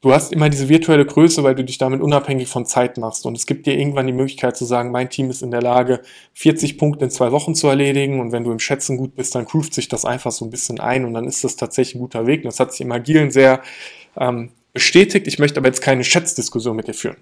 du 0.00 0.12
hast 0.14 0.32
immer 0.32 0.48
diese 0.48 0.70
virtuelle 0.70 1.04
Größe, 1.04 1.42
weil 1.42 1.54
du 1.54 1.64
dich 1.64 1.76
damit 1.76 2.00
unabhängig 2.00 2.48
von 2.48 2.64
Zeit 2.64 2.96
machst. 2.96 3.26
Und 3.26 3.36
es 3.36 3.44
gibt 3.44 3.66
dir 3.66 3.78
irgendwann 3.78 4.06
die 4.06 4.14
Möglichkeit 4.14 4.56
zu 4.56 4.64
sagen, 4.64 4.90
mein 4.90 5.10
Team 5.10 5.28
ist 5.28 5.42
in 5.42 5.50
der 5.50 5.60
Lage, 5.60 6.00
40 6.32 6.78
Punkte 6.78 7.04
in 7.04 7.10
zwei 7.10 7.30
Wochen 7.30 7.54
zu 7.54 7.68
erledigen. 7.68 8.20
Und 8.20 8.32
wenn 8.32 8.44
du 8.44 8.52
im 8.52 8.60
Schätzen 8.60 8.96
gut 8.96 9.16
bist, 9.16 9.34
dann 9.34 9.44
groovt 9.44 9.74
sich 9.74 9.88
das 9.88 10.06
einfach 10.06 10.32
so 10.32 10.46
ein 10.46 10.50
bisschen 10.50 10.80
ein 10.80 11.04
und 11.04 11.12
dann 11.12 11.26
ist 11.26 11.44
das 11.44 11.56
tatsächlich 11.56 11.96
ein 11.96 12.00
guter 12.00 12.26
Weg. 12.26 12.40
Und 12.40 12.46
das 12.46 12.58
hat 12.58 12.72
sich 12.72 12.80
im 12.80 12.92
Agilen 12.92 13.30
sehr 13.30 13.60
ähm, 14.18 14.48
bestätigt. 14.72 15.26
Ich 15.26 15.38
möchte 15.38 15.60
aber 15.60 15.68
jetzt 15.68 15.82
keine 15.82 16.04
Schätzdiskussion 16.04 16.74
mit 16.74 16.88
dir 16.88 16.94
führen. 16.94 17.18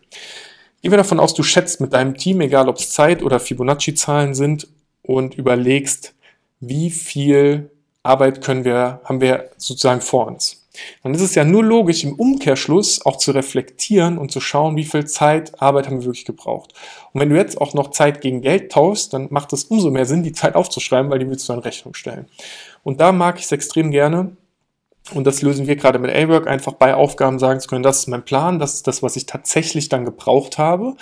Gehen 0.82 0.92
wir 0.92 0.98
davon 0.98 1.20
aus, 1.20 1.34
du 1.34 1.42
schätzt 1.42 1.80
mit 1.80 1.92
deinem 1.92 2.16
Team, 2.16 2.40
egal 2.40 2.68
ob 2.68 2.76
es 2.76 2.90
Zeit- 2.90 3.22
oder 3.22 3.40
Fibonacci-Zahlen 3.40 4.34
sind, 4.34 4.68
und 5.02 5.34
überlegst, 5.34 6.14
wie 6.60 6.90
viel 6.90 7.70
Arbeit 8.02 8.42
können 8.42 8.64
wir, 8.64 9.00
haben 9.04 9.20
wir 9.20 9.50
sozusagen 9.56 10.00
vor 10.00 10.26
uns. 10.26 10.66
Dann 11.02 11.14
ist 11.14 11.22
es 11.22 11.34
ja 11.34 11.44
nur 11.44 11.64
logisch, 11.64 12.04
im 12.04 12.14
Umkehrschluss 12.14 13.04
auch 13.06 13.16
zu 13.16 13.30
reflektieren 13.30 14.18
und 14.18 14.30
zu 14.30 14.40
schauen, 14.40 14.76
wie 14.76 14.84
viel 14.84 15.06
Zeit, 15.06 15.60
Arbeit 15.62 15.86
haben 15.86 16.00
wir 16.00 16.06
wirklich 16.06 16.26
gebraucht. 16.26 16.74
Und 17.12 17.20
wenn 17.20 17.30
du 17.30 17.36
jetzt 17.36 17.58
auch 17.60 17.72
noch 17.72 17.90
Zeit 17.90 18.20
gegen 18.20 18.42
Geld 18.42 18.72
tauschst, 18.72 19.12
dann 19.12 19.28
macht 19.30 19.52
es 19.52 19.64
umso 19.64 19.90
mehr 19.90 20.04
Sinn, 20.04 20.22
die 20.22 20.32
Zeit 20.32 20.54
aufzuschreiben, 20.54 21.10
weil 21.10 21.18
die 21.18 21.28
willst 21.28 21.48
du 21.48 21.54
in 21.54 21.60
Rechnung 21.60 21.94
stellen. 21.94 22.26
Und 22.82 23.00
da 23.00 23.12
mag 23.12 23.38
ich 23.38 23.46
es 23.46 23.52
extrem 23.52 23.90
gerne, 23.90 24.36
und 25.14 25.24
das 25.24 25.42
lösen 25.42 25.66
wir 25.66 25.76
gerade 25.76 25.98
mit 25.98 26.14
A-Work, 26.14 26.46
einfach 26.46 26.72
bei 26.72 26.94
Aufgaben 26.94 27.38
sagen 27.38 27.60
zu 27.60 27.68
können, 27.68 27.82
das 27.82 27.98
ist 27.98 28.08
mein 28.08 28.24
Plan, 28.24 28.58
das 28.58 28.74
ist 28.74 28.86
das, 28.86 29.02
was 29.02 29.16
ich 29.16 29.26
tatsächlich 29.26 29.88
dann 29.88 30.04
gebraucht 30.04 30.58
habe, 30.58 30.96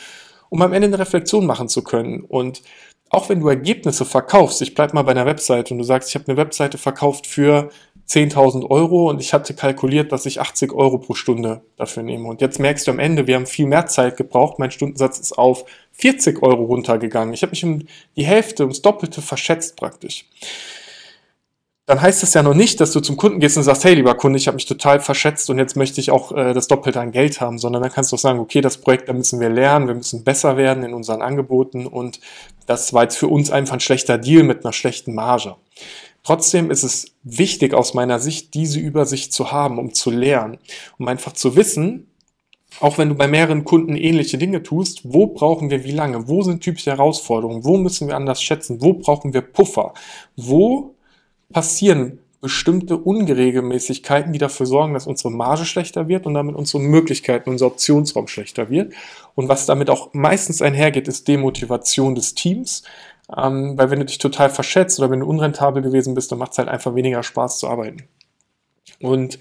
um 0.51 0.63
am 0.63 0.73
Ende 0.73 0.89
eine 0.89 0.99
Reflexion 0.99 1.47
machen 1.47 1.69
zu 1.69 1.83
können. 1.83 2.23
Und 2.23 2.63
auch 3.11 3.29
wenn 3.29 3.41
du 3.41 3.49
Ergebnisse 3.49 4.05
verkaufst, 4.05 4.61
ich 4.63 4.75
bleib 4.75 4.93
mal 4.93 5.03
bei 5.03 5.13
einer 5.13 5.27
Webseite 5.27 5.73
und 5.73 5.79
du 5.79 5.85
sagst, 5.85 6.11
ich 6.11 6.15
habe 6.17 6.27
eine 6.29 6.37
Webseite 6.37 6.79
verkauft 6.79 7.27
für 7.27 7.71
10.000 8.09 8.69
Euro 8.69 9.09
und 9.09 9.21
ich 9.21 9.33
hatte 9.33 9.55
kalkuliert, 9.55 10.13
dass 10.13 10.27
ich 10.27 10.41
80 10.41 10.73
Euro 10.73 10.99
pro 10.99 11.15
Stunde 11.15 11.63
dafür 11.77 12.03
nehme. 12.03 12.29
Und 12.29 12.43
jetzt 12.43 12.59
merkst 12.59 12.87
du 12.87 12.91
am 12.91 12.99
Ende, 12.99 13.27
wir 13.27 13.37
haben 13.37 13.47
viel 13.47 13.67
mehr 13.67 13.87
Zeit 13.87 14.17
gebraucht, 14.17 14.59
mein 14.59 14.71
Stundensatz 14.71 15.19
ist 15.19 15.39
auf 15.39 15.65
40 15.93 16.43
Euro 16.43 16.65
runtergegangen. 16.65 17.33
Ich 17.33 17.43
habe 17.43 17.51
mich 17.51 17.65
um 17.65 17.87
die 18.17 18.27
Hälfte, 18.27 18.65
ums 18.65 18.83
Doppelte 18.83 19.23
verschätzt 19.23 19.77
praktisch 19.77 20.27
dann 21.87 22.01
heißt 22.01 22.23
es 22.23 22.33
ja 22.33 22.43
noch 22.43 22.55
nicht, 22.55 22.81
dass 22.81 22.93
du 22.93 23.01
zum 23.01 23.17
Kunden 23.17 23.41
gehst 23.41 23.59
und 23.59 23.63
sagst, 23.63 23.85
hey, 23.85 23.95
lieber 23.95 24.15
Kunde, 24.15 24.39
ich 24.39 24.47
habe 24.47 24.55
mich 24.55 24.65
total 24.65 25.01
verschätzt 25.01 25.51
und 25.51 25.59
jetzt 25.59 25.77
möchte 25.77 26.01
ich 26.01 26.11
auch 26.11 26.33
äh, 26.33 26.55
das 26.55 26.67
Doppelte 26.67 26.99
an 26.99 27.13
Geld 27.13 27.43
haben, 27.43 27.59
sondern 27.59 27.83
dann 27.83 27.93
kannst 27.93 28.11
du 28.11 28.17
auch 28.17 28.21
sagen, 28.21 28.39
okay, 28.39 28.63
das 28.63 28.79
Projekt, 28.79 29.09
da 29.09 29.13
müssen 29.13 29.39
wir 29.39 29.51
lernen, 29.51 29.87
wir 29.87 29.95
müssen 29.95 30.25
besser 30.25 30.57
werden 30.57 30.83
in 30.83 30.95
unseren 30.95 31.21
Angeboten 31.21 31.87
und 31.87 32.21
das 32.67 32.95
war 32.95 33.03
jetzt 33.03 33.19
für 33.19 33.29
uns 33.29 33.51
einfach 33.51 33.75
ein 33.75 33.81
schlechter 33.81 34.17
Deal 34.17 34.45
mit 34.45 34.65
einer 34.65 34.73
schlechten 34.73 35.15
Marge. 35.15 35.57
Trotzdem 36.23 36.71
ist 36.71 36.85
es 36.85 37.13
wichtig 37.23 37.75
aus 37.75 37.93
meiner 37.93 38.19
Sicht, 38.19 38.55
diese 38.55 38.81
Übersicht 38.81 39.35
zu 39.35 39.53
haben, 39.53 39.79
um 39.79 39.93
zu 39.93 40.11
lernen, 40.11 40.57
um 40.99 41.07
einfach 41.07 41.33
zu 41.33 41.55
wissen, 41.55 42.07
auch 42.81 42.99
wenn 42.99 43.11
du 43.11 43.15
bei 43.15 43.29
mehreren 43.29 43.65
Kunden 43.65 43.95
ähnliche 43.95 44.39
Dinge 44.39 44.63
tust, 44.63 45.03
wo 45.05 45.29
brauchen 45.29 45.71
wir 45.71 45.85
wie 45.85 45.93
lange? 45.93 46.29
Wo 46.29 46.43
sind 46.43 46.63
typische 46.63 46.91
Herausforderungen? 46.91 47.65
Wo 47.65 47.77
müssen 47.77 48.09
wir 48.09 48.17
anders 48.17 48.43
schätzen? 48.43 48.83
Wo 48.83 48.95
brauchen 48.95 49.33
wir 49.33 49.43
Puffer? 49.43 49.95
Wo 50.35 50.94
passieren 51.55 52.19
bestimmte 52.43 52.99
Ungeregelmäßigkeiten, 52.99 54.35
die 54.35 54.39
dafür 54.39 54.67
sorgen, 54.67 54.93
dass 54.93 55.07
unsere 55.07 55.31
Marge 55.31 55.65
schlechter 55.65 56.09
wird 56.09 56.27
und 56.27 56.35
damit 56.35 56.55
unsere 56.55 56.83
Möglichkeiten, 56.83 57.49
unser 57.49 57.69
Optionsraum 57.69 58.29
schlechter 58.29 58.69
wird. 58.69 58.93
Und 59.35 59.49
was 59.49 59.65
damit 59.65 59.89
auch 59.89 60.13
meistens 60.13 60.61
einhergeht, 60.61 61.09
ist 61.09 61.27
Demotivation 61.27 62.15
des 62.15 62.35
Teams. 62.35 62.83
Ähm, 63.35 63.79
weil 63.79 63.91
wenn 63.91 64.01
du 64.01 64.05
dich 64.05 64.19
total 64.19 64.51
verschätzt 64.51 64.99
oder 64.99 65.11
wenn 65.11 65.21
du 65.21 65.27
unrentabel 65.27 65.83
gewesen 65.83 66.13
bist, 66.15 66.31
dann 66.31 66.39
macht 66.39 66.53
es 66.53 66.59
halt 66.59 66.69
einfach 66.69 66.95
weniger 66.95 67.23
Spaß 67.23 67.59
zu 67.61 67.67
arbeiten. 67.67 68.09
Und 69.01 69.39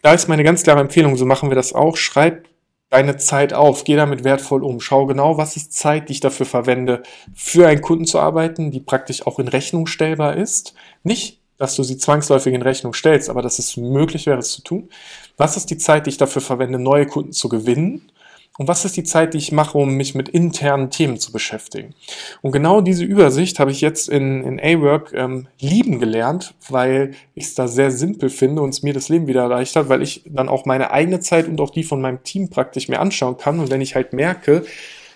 da 0.00 0.14
ist 0.14 0.26
meine 0.26 0.44
ganz 0.44 0.62
klare 0.62 0.80
Empfehlung, 0.80 1.16
so 1.16 1.26
machen 1.26 1.50
wir 1.50 1.56
das 1.56 1.74
auch. 1.74 1.98
Schreib 1.98 2.48
deine 2.90 3.16
Zeit 3.16 3.52
auf, 3.52 3.84
geh 3.84 3.96
damit 3.96 4.24
wertvoll 4.24 4.62
um. 4.64 4.80
Schau 4.80 5.06
genau, 5.06 5.38
was 5.38 5.56
ist 5.56 5.72
Zeit, 5.72 6.08
die 6.08 6.14
ich 6.14 6.20
dafür 6.20 6.46
verwende, 6.46 7.02
für 7.32 7.66
einen 7.68 7.80
Kunden 7.80 8.04
zu 8.04 8.18
arbeiten, 8.18 8.70
die 8.70 8.80
praktisch 8.80 9.26
auch 9.26 9.38
in 9.38 9.48
Rechnung 9.48 9.86
stellbar 9.86 10.36
ist. 10.36 10.74
Nicht, 11.04 11.40
dass 11.56 11.76
du 11.76 11.82
sie 11.82 11.98
zwangsläufig 11.98 12.52
in 12.52 12.62
Rechnung 12.62 12.92
stellst, 12.92 13.30
aber 13.30 13.42
dass 13.42 13.58
es 13.58 13.76
möglich 13.76 14.26
wäre, 14.26 14.38
es 14.38 14.52
zu 14.52 14.62
tun. 14.62 14.88
Was 15.36 15.56
ist 15.56 15.70
die 15.70 15.78
Zeit, 15.78 16.06
die 16.06 16.10
ich 16.10 16.16
dafür 16.16 16.42
verwende, 16.42 16.78
neue 16.78 17.06
Kunden 17.06 17.32
zu 17.32 17.48
gewinnen? 17.48 18.10
Und 18.58 18.68
was 18.68 18.84
ist 18.84 18.96
die 18.96 19.04
Zeit, 19.04 19.32
die 19.32 19.38
ich 19.38 19.52
mache, 19.52 19.78
um 19.78 19.94
mich 19.94 20.14
mit 20.14 20.28
internen 20.28 20.90
Themen 20.90 21.18
zu 21.18 21.32
beschäftigen? 21.32 21.94
Und 22.42 22.52
genau 22.52 22.80
diese 22.80 23.04
Übersicht 23.04 23.58
habe 23.58 23.70
ich 23.70 23.80
jetzt 23.80 24.08
in, 24.08 24.42
in 24.44 24.60
A-Work 24.60 25.12
ähm, 25.14 25.46
lieben 25.60 25.98
gelernt, 25.98 26.54
weil 26.68 27.12
ich 27.34 27.44
es 27.44 27.54
da 27.54 27.68
sehr 27.68 27.90
simpel 27.90 28.28
finde 28.28 28.60
und 28.62 28.70
es 28.70 28.82
mir 28.82 28.92
das 28.92 29.08
Leben 29.08 29.28
wieder 29.28 29.42
erleichtert, 29.42 29.88
weil 29.88 30.02
ich 30.02 30.24
dann 30.26 30.48
auch 30.48 30.66
meine 30.66 30.90
eigene 30.90 31.20
Zeit 31.20 31.48
und 31.48 31.60
auch 31.60 31.70
die 31.70 31.84
von 31.84 32.00
meinem 32.00 32.22
Team 32.22 32.50
praktisch 32.50 32.88
mir 32.88 33.00
anschauen 33.00 33.38
kann. 33.38 33.60
Und 33.60 33.70
wenn 33.70 33.80
ich 33.80 33.94
halt 33.94 34.12
merke, 34.12 34.64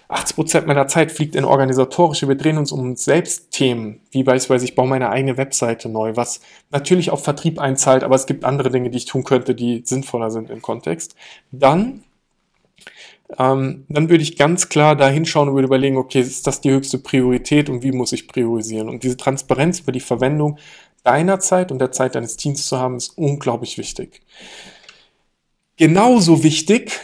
80 0.08 0.36
Prozent 0.36 0.66
meiner 0.66 0.86
Zeit 0.86 1.12
fliegt 1.12 1.34
in 1.34 1.44
organisatorische, 1.44 2.28
wir 2.28 2.36
drehen 2.36 2.58
uns 2.58 2.72
um 2.72 2.80
uns 2.80 3.04
selbst 3.04 3.50
Themen, 3.50 4.00
wie 4.10 4.22
beispielsweise 4.22 4.64
ich 4.64 4.74
baue 4.74 4.88
meine 4.88 5.10
eigene 5.10 5.36
Webseite 5.36 5.88
neu, 5.88 6.16
was 6.16 6.40
natürlich 6.70 7.10
auf 7.10 7.24
Vertrieb 7.24 7.58
einzahlt, 7.58 8.04
aber 8.04 8.14
es 8.14 8.26
gibt 8.26 8.44
andere 8.44 8.70
Dinge, 8.70 8.90
die 8.90 8.98
ich 8.98 9.06
tun 9.06 9.24
könnte, 9.24 9.54
die 9.54 9.82
sinnvoller 9.84 10.30
sind 10.30 10.50
im 10.50 10.62
Kontext, 10.62 11.14
dann 11.52 12.04
ähm, 13.38 13.84
dann 13.88 14.08
würde 14.08 14.22
ich 14.22 14.36
ganz 14.36 14.68
klar 14.68 14.96
da 14.96 15.08
hinschauen 15.08 15.48
und 15.48 15.54
würde 15.54 15.66
überlegen, 15.66 15.96
okay, 15.96 16.20
ist 16.20 16.46
das 16.46 16.60
die 16.60 16.70
höchste 16.70 16.98
Priorität 16.98 17.68
und 17.68 17.82
wie 17.82 17.92
muss 17.92 18.12
ich 18.12 18.28
priorisieren? 18.28 18.88
Und 18.88 19.02
diese 19.02 19.16
Transparenz 19.16 19.80
über 19.80 19.92
die 19.92 20.00
Verwendung 20.00 20.58
deiner 21.02 21.40
Zeit 21.40 21.70
und 21.70 21.78
der 21.78 21.92
Zeit 21.92 22.14
deines 22.14 22.36
Teams 22.36 22.66
zu 22.66 22.78
haben, 22.78 22.96
ist 22.96 23.16
unglaublich 23.18 23.78
wichtig. 23.78 24.22
Genauso 25.76 26.42
wichtig, 26.42 27.00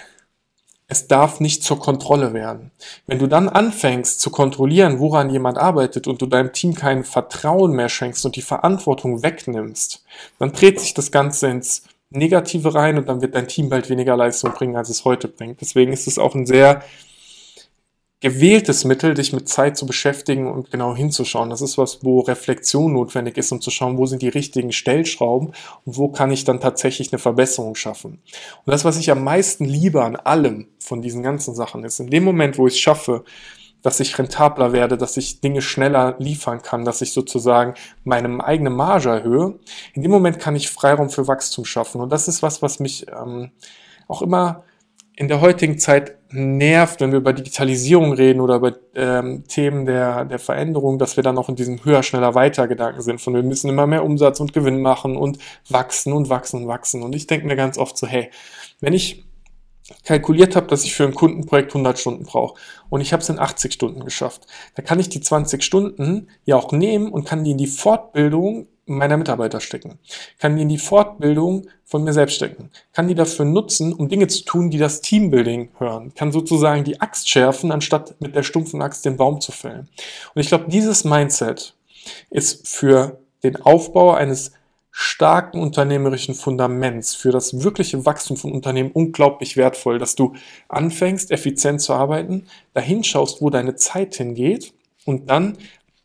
es 0.90 1.06
darf 1.06 1.38
nicht 1.38 1.62
zur 1.62 1.78
Kontrolle 1.78 2.34
werden. 2.34 2.72
Wenn 3.06 3.20
du 3.20 3.28
dann 3.28 3.48
anfängst 3.48 4.20
zu 4.20 4.30
kontrollieren, 4.30 4.98
woran 4.98 5.30
jemand 5.30 5.56
arbeitet 5.56 6.08
und 6.08 6.20
du 6.20 6.26
deinem 6.26 6.52
Team 6.52 6.74
kein 6.74 7.04
Vertrauen 7.04 7.72
mehr 7.72 7.88
schenkst 7.88 8.26
und 8.26 8.34
die 8.34 8.42
Verantwortung 8.42 9.22
wegnimmst, 9.22 10.04
dann 10.40 10.52
dreht 10.52 10.80
sich 10.80 10.92
das 10.92 11.12
Ganze 11.12 11.48
ins 11.48 11.84
Negative 12.10 12.74
rein 12.74 12.98
und 12.98 13.08
dann 13.08 13.22
wird 13.22 13.34
dein 13.34 13.48
Team 13.48 13.68
bald 13.68 13.88
weniger 13.88 14.16
Leistung 14.16 14.52
bringen, 14.52 14.76
als 14.76 14.88
es 14.88 15.04
heute 15.04 15.28
bringt. 15.28 15.60
Deswegen 15.60 15.92
ist 15.92 16.06
es 16.06 16.18
auch 16.18 16.34
ein 16.34 16.46
sehr 16.46 16.82
gewähltes 18.20 18.84
Mittel, 18.84 19.14
dich 19.14 19.32
mit 19.32 19.48
Zeit 19.48 19.78
zu 19.78 19.86
beschäftigen 19.86 20.46
und 20.46 20.70
genau 20.70 20.94
hinzuschauen. 20.94 21.48
Das 21.48 21.62
ist 21.62 21.78
was, 21.78 22.04
wo 22.04 22.20
Reflexion 22.20 22.92
notwendig 22.92 23.38
ist, 23.38 23.50
um 23.50 23.62
zu 23.62 23.70
schauen, 23.70 23.96
wo 23.96 24.04
sind 24.04 24.20
die 24.20 24.28
richtigen 24.28 24.72
Stellschrauben 24.72 25.52
und 25.86 25.96
wo 25.96 26.08
kann 26.08 26.30
ich 26.30 26.44
dann 26.44 26.60
tatsächlich 26.60 27.12
eine 27.12 27.18
Verbesserung 27.18 27.74
schaffen. 27.76 28.20
Und 28.64 28.72
das, 28.72 28.84
was 28.84 28.98
ich 28.98 29.10
am 29.10 29.24
meisten 29.24 29.64
liebe 29.64 30.04
an 30.04 30.16
allem 30.16 30.68
von 30.78 31.00
diesen 31.00 31.22
ganzen 31.22 31.54
Sachen, 31.54 31.82
ist 31.82 31.98
in 31.98 32.10
dem 32.10 32.24
Moment, 32.24 32.58
wo 32.58 32.66
ich 32.66 32.74
es 32.74 32.80
schaffe, 32.80 33.24
dass 33.82 34.00
ich 34.00 34.18
rentabler 34.18 34.72
werde, 34.72 34.96
dass 34.96 35.16
ich 35.16 35.40
Dinge 35.40 35.62
schneller 35.62 36.16
liefern 36.18 36.62
kann, 36.62 36.84
dass 36.84 37.00
ich 37.00 37.12
sozusagen 37.12 37.74
meine 38.04 38.42
eigene 38.44 38.70
Marge 38.70 39.10
erhöhe. 39.10 39.58
In 39.94 40.02
dem 40.02 40.10
Moment 40.10 40.38
kann 40.38 40.56
ich 40.56 40.70
Freiraum 40.70 41.10
für 41.10 41.28
Wachstum 41.28 41.64
schaffen. 41.64 42.00
Und 42.00 42.10
das 42.10 42.28
ist 42.28 42.42
was, 42.42 42.62
was 42.62 42.80
mich 42.80 43.06
ähm, 43.08 43.50
auch 44.08 44.22
immer 44.22 44.64
in 45.16 45.28
der 45.28 45.40
heutigen 45.40 45.78
Zeit 45.78 46.16
nervt, 46.30 47.00
wenn 47.00 47.10
wir 47.10 47.18
über 47.18 47.32
Digitalisierung 47.32 48.12
reden 48.12 48.40
oder 48.40 48.56
über 48.56 48.74
ähm, 48.94 49.44
Themen 49.48 49.84
der, 49.84 50.24
der 50.24 50.38
Veränderung, 50.38 50.98
dass 50.98 51.16
wir 51.16 51.22
dann 51.22 51.36
auch 51.36 51.48
in 51.48 51.56
diesem 51.56 51.84
höher, 51.84 52.02
schneller, 52.02 52.34
weiter 52.34 52.68
Gedanken 52.68 53.02
sind, 53.02 53.20
von 53.20 53.34
wir 53.34 53.42
müssen 53.42 53.68
immer 53.68 53.86
mehr 53.86 54.04
Umsatz 54.04 54.40
und 54.40 54.52
Gewinn 54.52 54.80
machen 54.80 55.16
und 55.16 55.38
wachsen 55.68 56.12
und 56.12 56.30
wachsen 56.30 56.62
und 56.62 56.68
wachsen. 56.68 57.02
Und 57.02 57.14
ich 57.14 57.26
denke 57.26 57.46
mir 57.46 57.56
ganz 57.56 57.76
oft 57.76 57.98
so, 57.98 58.06
hey, 58.06 58.30
wenn 58.80 58.94
ich 58.94 59.24
kalkuliert 60.04 60.56
habe, 60.56 60.66
dass 60.66 60.84
ich 60.84 60.94
für 60.94 61.04
ein 61.04 61.14
Kundenprojekt 61.14 61.70
100 61.72 61.98
Stunden 61.98 62.24
brauche 62.24 62.58
und 62.88 63.00
ich 63.00 63.12
habe 63.12 63.22
es 63.22 63.28
in 63.28 63.38
80 63.38 63.72
Stunden 63.72 64.04
geschafft, 64.04 64.46
dann 64.74 64.84
kann 64.84 65.00
ich 65.00 65.08
die 65.08 65.20
20 65.20 65.62
Stunden 65.62 66.28
ja 66.44 66.56
auch 66.56 66.72
nehmen 66.72 67.10
und 67.10 67.24
kann 67.24 67.44
die 67.44 67.52
in 67.52 67.58
die 67.58 67.66
Fortbildung 67.66 68.68
meiner 68.86 69.16
Mitarbeiter 69.16 69.60
stecken, 69.60 69.98
kann 70.38 70.56
die 70.56 70.62
in 70.62 70.68
die 70.68 70.78
Fortbildung 70.78 71.68
von 71.84 72.02
mir 72.02 72.12
selbst 72.12 72.34
stecken, 72.34 72.70
kann 72.92 73.08
die 73.08 73.14
dafür 73.14 73.44
nutzen, 73.44 73.92
um 73.92 74.08
Dinge 74.08 74.26
zu 74.26 74.44
tun, 74.44 74.70
die 74.70 74.78
das 74.78 75.00
Teambuilding 75.00 75.70
hören, 75.78 76.12
kann 76.14 76.32
sozusagen 76.32 76.84
die 76.84 77.00
Axt 77.00 77.28
schärfen, 77.28 77.72
anstatt 77.72 78.16
mit 78.20 78.34
der 78.34 78.42
stumpfen 78.42 78.82
Axt 78.82 79.04
den 79.04 79.16
Baum 79.16 79.40
zu 79.40 79.52
fällen. 79.52 79.88
Und 80.34 80.40
ich 80.40 80.48
glaube, 80.48 80.66
dieses 80.68 81.04
Mindset 81.04 81.74
ist 82.30 82.66
für 82.66 83.20
den 83.42 83.56
Aufbau 83.62 84.12
eines 84.12 84.52
starken 84.90 85.60
unternehmerischen 85.60 86.34
Fundaments 86.34 87.14
für 87.14 87.30
das 87.30 87.62
wirkliche 87.62 88.04
Wachstum 88.06 88.36
von 88.36 88.52
Unternehmen 88.52 88.90
unglaublich 88.90 89.56
wertvoll, 89.56 89.98
dass 89.98 90.16
du 90.16 90.34
anfängst, 90.68 91.30
effizient 91.30 91.80
zu 91.80 91.92
arbeiten, 91.92 92.46
dahin 92.74 93.04
schaust, 93.04 93.40
wo 93.40 93.50
deine 93.50 93.76
Zeit 93.76 94.16
hingeht 94.16 94.72
und 95.04 95.30
dann 95.30 95.56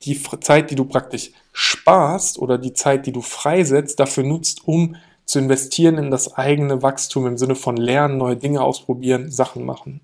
die 0.03 0.21
Zeit, 0.41 0.69
die 0.69 0.75
du 0.75 0.85
praktisch 0.85 1.31
sparst 1.51 2.37
oder 2.37 2.57
die 2.57 2.73
Zeit, 2.73 3.07
die 3.07 3.11
du 3.11 3.21
freisetzt, 3.21 3.99
dafür 3.99 4.23
nutzt, 4.23 4.67
um 4.67 4.95
zu 5.25 5.39
investieren 5.39 5.97
in 5.97 6.11
das 6.11 6.35
eigene 6.35 6.83
Wachstum 6.83 7.25
im 7.25 7.37
Sinne 7.37 7.55
von 7.55 7.77
Lernen, 7.77 8.17
neue 8.17 8.37
Dinge 8.37 8.61
ausprobieren, 8.61 9.31
Sachen 9.31 9.65
machen. 9.65 10.01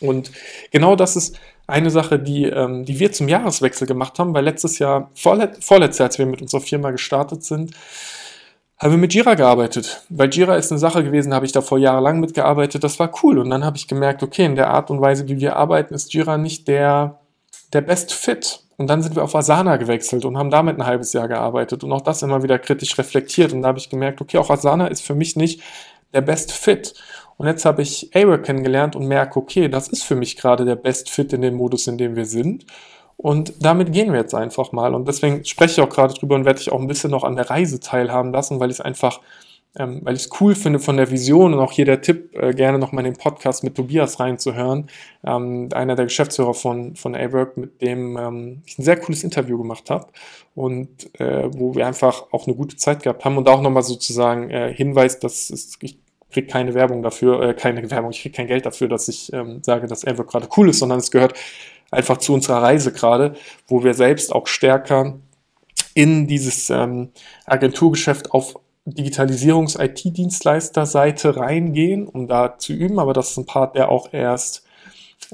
Und 0.00 0.32
genau 0.72 0.96
das 0.96 1.14
ist 1.14 1.38
eine 1.66 1.90
Sache, 1.90 2.18
die, 2.18 2.44
ähm, 2.44 2.84
die 2.84 2.98
wir 2.98 3.12
zum 3.12 3.28
Jahreswechsel 3.28 3.86
gemacht 3.86 4.18
haben, 4.18 4.34
weil 4.34 4.44
letztes 4.44 4.78
Jahr, 4.78 5.10
vorlet 5.14 5.62
vorletztes 5.64 5.98
Jahr, 5.98 6.08
als 6.08 6.18
wir 6.18 6.26
mit 6.26 6.42
unserer 6.42 6.60
Firma 6.60 6.90
gestartet 6.90 7.44
sind, 7.44 7.72
haben 8.78 8.90
wir 8.90 8.98
mit 8.98 9.14
Jira 9.14 9.34
gearbeitet. 9.34 10.02
Weil 10.10 10.28
Jira 10.32 10.56
ist 10.56 10.70
eine 10.70 10.78
Sache 10.78 11.02
gewesen, 11.04 11.32
habe 11.32 11.46
ich 11.46 11.52
davor 11.52 11.78
jahrelang 11.78 12.20
mitgearbeitet, 12.20 12.84
das 12.84 12.98
war 12.98 13.10
cool. 13.22 13.38
Und 13.38 13.50
dann 13.50 13.64
habe 13.64 13.76
ich 13.76 13.88
gemerkt, 13.88 14.22
okay, 14.22 14.44
in 14.44 14.56
der 14.56 14.68
Art 14.68 14.90
und 14.90 15.00
Weise, 15.00 15.28
wie 15.28 15.40
wir 15.40 15.56
arbeiten, 15.56 15.94
ist 15.94 16.12
Jira 16.12 16.36
nicht 16.36 16.68
der, 16.68 17.20
der 17.72 17.80
Best 17.80 18.12
Fit. 18.12 18.60
Und 18.76 18.88
dann 18.88 19.02
sind 19.02 19.14
wir 19.14 19.22
auf 19.22 19.34
Asana 19.34 19.76
gewechselt 19.76 20.24
und 20.24 20.36
haben 20.36 20.50
damit 20.50 20.78
ein 20.78 20.84
halbes 20.84 21.12
Jahr 21.12 21.28
gearbeitet 21.28 21.84
und 21.84 21.92
auch 21.92 22.00
das 22.00 22.22
immer 22.22 22.42
wieder 22.42 22.58
kritisch 22.58 22.98
reflektiert. 22.98 23.52
Und 23.52 23.62
da 23.62 23.68
habe 23.68 23.78
ich 23.78 23.88
gemerkt, 23.88 24.20
okay, 24.20 24.38
auch 24.38 24.50
Asana 24.50 24.88
ist 24.88 25.02
für 25.02 25.14
mich 25.14 25.36
nicht 25.36 25.62
der 26.12 26.22
Best 26.22 26.52
Fit. 26.52 26.94
Und 27.36 27.46
jetzt 27.46 27.64
habe 27.64 27.82
ich 27.82 28.14
Awer 28.14 28.38
kennengelernt 28.38 28.96
und 28.96 29.06
merke, 29.06 29.38
okay, 29.38 29.68
das 29.68 29.88
ist 29.88 30.04
für 30.04 30.14
mich 30.14 30.36
gerade 30.36 30.64
der 30.64 30.76
Best 30.76 31.10
Fit 31.10 31.32
in 31.32 31.42
dem 31.42 31.54
Modus, 31.54 31.86
in 31.86 31.98
dem 31.98 32.16
wir 32.16 32.26
sind. 32.26 32.64
Und 33.16 33.54
damit 33.60 33.92
gehen 33.92 34.12
wir 34.12 34.20
jetzt 34.20 34.34
einfach 34.34 34.72
mal. 34.72 34.94
Und 34.94 35.08
deswegen 35.08 35.44
spreche 35.44 35.80
ich 35.80 35.80
auch 35.80 35.92
gerade 35.92 36.14
drüber 36.14 36.34
und 36.34 36.44
werde 36.44 36.60
ich 36.60 36.72
auch 36.72 36.80
ein 36.80 36.86
bisschen 36.86 37.10
noch 37.10 37.24
an 37.24 37.36
der 37.36 37.50
Reise 37.50 37.80
teilhaben 37.80 38.32
lassen, 38.32 38.60
weil 38.60 38.70
ich 38.70 38.78
es 38.78 38.80
einfach, 38.80 39.20
ähm, 39.76 40.00
weil 40.02 40.16
ich 40.16 40.24
es 40.24 40.40
cool 40.40 40.54
finde 40.54 40.78
von 40.78 40.96
der 40.96 41.10
Vision 41.10 41.54
und 41.54 41.60
auch 41.60 41.72
hier 41.72 41.84
der 41.84 42.02
Tipp, 42.02 42.36
äh, 42.36 42.52
gerne 42.52 42.78
nochmal 42.78 43.06
in 43.06 43.12
den 43.12 43.18
Podcast 43.18 43.64
mit 43.64 43.76
Tobias 43.76 44.20
reinzuhören. 44.20 44.88
Ähm, 45.24 45.68
einer 45.74 45.94
der 45.94 46.06
Geschäftsführer 46.06 46.54
von, 46.54 46.96
von 46.96 47.14
A-Work, 47.14 47.56
mit 47.56 47.82
dem 47.82 48.16
ähm, 48.16 48.62
ich 48.66 48.78
ein 48.78 48.84
sehr 48.84 48.98
cooles 48.98 49.24
Interview 49.24 49.58
gemacht 49.58 49.90
habe 49.90 50.06
und 50.54 51.18
äh, 51.20 51.48
wo 51.52 51.74
wir 51.74 51.86
einfach 51.86 52.26
auch 52.32 52.46
eine 52.46 52.56
gute 52.56 52.76
Zeit 52.76 53.02
gehabt 53.02 53.24
haben 53.24 53.36
und 53.36 53.48
auch 53.48 53.62
nochmal 53.62 53.84
sozusagen 53.84 54.50
äh, 54.50 54.72
Hinweis, 54.74 55.18
dass 55.18 55.50
es, 55.50 55.78
ich 55.80 55.98
kriege 56.34 56.48
keine 56.48 56.74
Werbung 56.74 57.02
dafür, 57.02 57.42
äh, 57.42 57.54
keine 57.54 57.90
Werbung, 57.90 58.10
ich 58.10 58.20
kriege 58.20 58.36
kein 58.36 58.48
Geld 58.48 58.66
dafür, 58.66 58.88
dass 58.88 59.08
ich 59.08 59.32
ähm, 59.32 59.62
sage, 59.62 59.86
dass 59.86 60.04
Airwork 60.04 60.28
gerade 60.30 60.48
cool 60.56 60.68
ist, 60.68 60.80
sondern 60.80 60.98
es 60.98 61.10
gehört 61.10 61.32
einfach 61.90 62.18
zu 62.18 62.34
unserer 62.34 62.62
Reise 62.62 62.92
gerade, 62.92 63.34
wo 63.66 63.82
wir 63.84 63.94
selbst 63.94 64.34
auch 64.34 64.46
stärker 64.46 65.14
in 65.94 66.26
dieses 66.26 66.68
ähm, 66.70 67.10
Agenturgeschäft 67.46 68.32
auf 68.32 68.56
Digitalisierungs-IT-Dienstleister-Seite 68.84 71.38
reingehen, 71.38 72.06
um 72.06 72.28
da 72.28 72.58
zu 72.58 72.74
üben, 72.74 72.98
aber 72.98 73.14
das 73.14 73.30
ist 73.30 73.38
ein 73.38 73.46
Part, 73.46 73.76
der 73.76 73.88
auch 73.88 74.12
erst, 74.12 74.66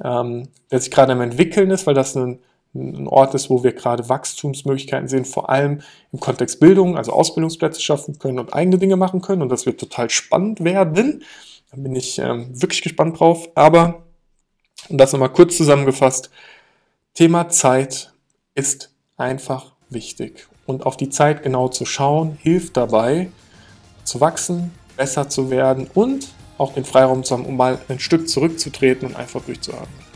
ähm, 0.04 0.46
der 0.70 0.78
sich 0.78 0.92
gerade 0.92 1.12
am 1.12 1.20
entwickeln 1.20 1.70
ist, 1.70 1.86
weil 1.86 1.94
das 1.94 2.14
ein 2.14 2.38
ein 2.74 3.08
Ort 3.08 3.34
ist, 3.34 3.50
wo 3.50 3.64
wir 3.64 3.72
gerade 3.72 4.08
Wachstumsmöglichkeiten 4.08 5.08
sehen, 5.08 5.24
vor 5.24 5.50
allem 5.50 5.82
im 6.12 6.20
Kontext 6.20 6.60
Bildung, 6.60 6.96
also 6.96 7.12
Ausbildungsplätze 7.12 7.80
schaffen 7.80 8.18
können 8.18 8.38
und 8.38 8.54
eigene 8.54 8.78
Dinge 8.78 8.96
machen 8.96 9.20
können. 9.20 9.42
Und 9.42 9.48
das 9.48 9.66
wird 9.66 9.80
total 9.80 10.08
spannend 10.08 10.62
werden. 10.62 11.24
Da 11.70 11.76
bin 11.76 11.96
ich 11.96 12.18
ähm, 12.18 12.48
wirklich 12.50 12.82
gespannt 12.82 13.18
drauf. 13.18 13.48
Aber, 13.54 14.04
um 14.88 14.98
das 14.98 15.12
nochmal 15.12 15.32
kurz 15.32 15.56
zusammengefasst, 15.56 16.30
Thema 17.14 17.48
Zeit 17.48 18.12
ist 18.54 18.92
einfach 19.16 19.72
wichtig. 19.88 20.46
Und 20.66 20.86
auf 20.86 20.96
die 20.96 21.10
Zeit 21.10 21.42
genau 21.42 21.68
zu 21.68 21.84
schauen, 21.84 22.38
hilft 22.40 22.76
dabei, 22.76 23.30
zu 24.04 24.20
wachsen, 24.20 24.72
besser 24.96 25.28
zu 25.28 25.50
werden 25.50 25.90
und 25.94 26.28
auch 26.58 26.74
den 26.74 26.84
Freiraum 26.84 27.24
zu 27.24 27.34
haben, 27.34 27.46
um 27.46 27.56
mal 27.56 27.78
ein 27.88 27.98
Stück 27.98 28.28
zurückzutreten 28.28 29.08
und 29.08 29.16
einfach 29.16 29.42
durchzuatmen. 29.42 30.09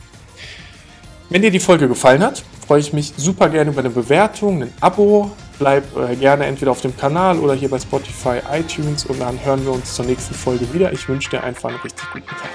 Wenn 1.31 1.43
dir 1.43 1.50
die 1.50 1.61
Folge 1.61 1.88
gefallen 1.88 2.23
hat, 2.23 2.45
freue 2.66 2.81
ich 2.81 2.93
mich 2.93 3.12
super 3.16 3.49
gerne 3.49 3.71
über 3.71 3.81
eine 3.81 3.90
Bewertung, 3.90 4.62
ein 4.62 4.73
Abo. 4.81 5.31
Bleib 5.59 5.85
äh, 5.97 6.16
gerne 6.16 6.47
entweder 6.47 6.73
auf 6.73 6.81
dem 6.81 6.97
Kanal 6.97 7.38
oder 7.38 7.54
hier 7.54 7.71
bei 7.71 7.78
Spotify, 7.78 8.40
iTunes 8.52 9.04
und 9.07 9.21
dann 9.21 9.38
hören 9.45 9.64
wir 9.64 9.73
uns 9.73 9.95
zur 9.95 10.04
nächsten 10.04 10.35
Folge 10.35 10.73
wieder. 10.75 10.93
Ich 10.93 11.09
wünsche 11.09 11.31
dir 11.31 11.43
einfach 11.43 11.71
einen 11.71 11.78
richtig 11.78 12.04
guten 12.12 12.26
Tag. 12.26 12.50